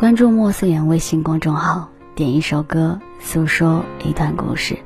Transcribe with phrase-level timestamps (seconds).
[0.00, 4.78] 关注莫思言微信公众号，点一首歌，诉说一段故事。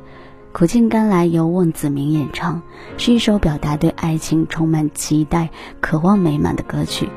[0.50, 2.62] 苦尽甘来由孟子明演唱，
[2.96, 5.50] 是一首表达对爱情充满期待、
[5.80, 7.08] 渴望美满的歌曲。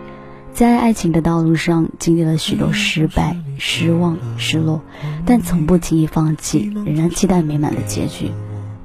[0.53, 4.83] 在爱情的道路上，经历了许多失败、失望、失落，
[5.25, 8.29] 但从不轻易放弃，仍然期待美满的结局。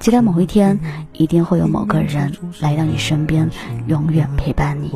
[0.00, 0.80] 期待某一天，
[1.12, 3.50] 一定会有某个人来到你身边，
[3.88, 4.90] 永远陪伴你。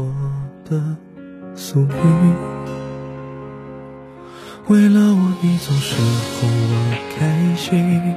[4.68, 5.94] 为了我，你总是
[6.40, 6.74] 哄我
[7.16, 8.16] 开心。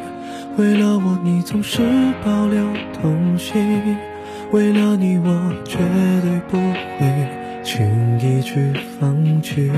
[0.58, 1.80] 为了我，你总是
[2.26, 2.66] 保留
[3.00, 3.96] 童心。
[4.52, 5.78] 为了你，我绝
[6.24, 6.58] 对不
[6.98, 7.30] 会
[7.64, 7.86] 轻
[8.20, 9.70] 易去放弃。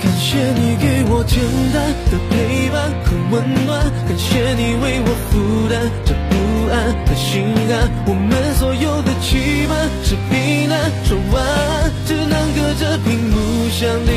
[0.00, 1.42] 感谢你给我简
[1.74, 6.32] 单的陪伴和温暖，感谢你为我负担这不
[6.70, 7.42] 安和心
[7.74, 7.90] 安。
[8.06, 13.25] 我们所有的期盼是平淡，说晚安，只能隔着屏
[13.86, 14.15] Christian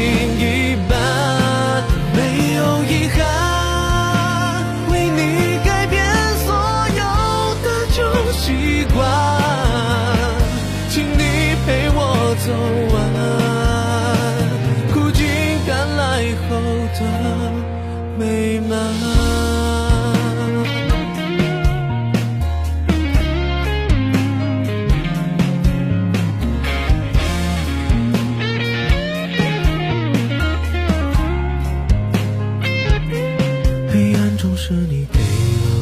[34.62, 35.24] 是你给了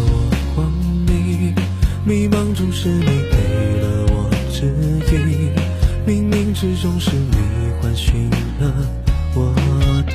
[0.06, 0.72] 我光
[1.08, 1.52] 明，
[2.06, 4.72] 迷茫中是你给了我指
[5.12, 5.52] 引。
[6.06, 7.38] 冥冥之中是你
[7.82, 8.72] 唤醒了
[9.34, 9.52] 我
[10.06, 10.14] 的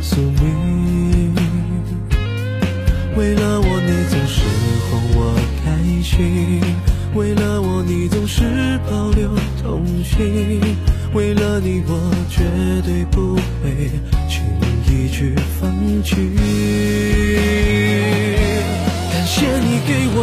[0.00, 1.34] 宿命，
[3.16, 4.44] 为了我你总是
[4.88, 6.62] 哄我开心，
[7.16, 9.28] 为了我你总是保留
[9.60, 10.60] 童心，
[11.14, 11.98] 为了你我
[12.30, 12.44] 绝
[12.86, 13.90] 对不会
[14.28, 14.40] 轻
[14.86, 15.68] 易去放
[16.04, 16.91] 弃。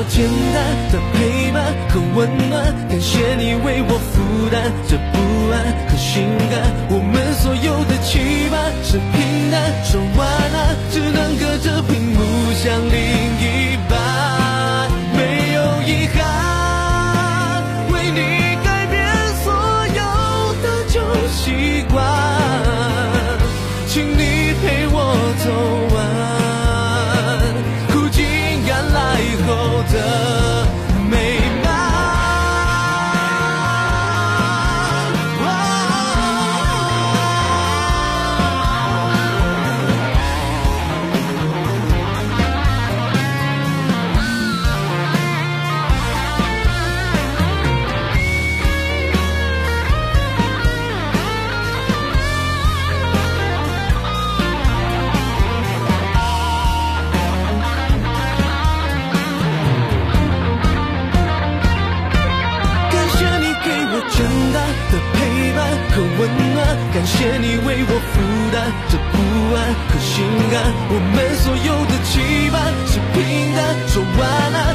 [0.09, 4.08] 简单的陪伴和温暖，感谢你为我。
[66.91, 68.19] 感谢你为我负
[68.51, 69.17] 担这不
[69.55, 69.57] 安
[69.89, 72.57] 和心安，我们所有的期盼
[72.87, 74.68] 是平淡，说晚安，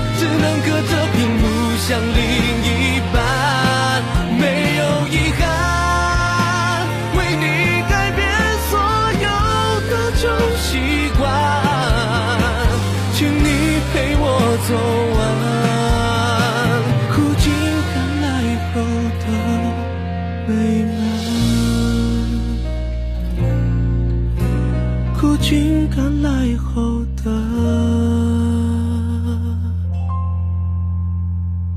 [25.44, 27.30] 军赶来后的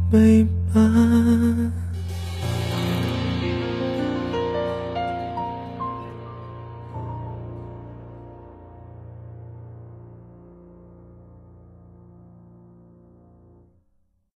[0.09, 1.86] 美满。